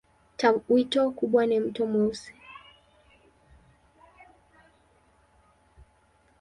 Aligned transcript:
Tawimto 0.37 1.01
kubwa 1.17 1.45
ni 1.47 1.59
Mto 1.59 1.85
Mweusi. 1.85 2.33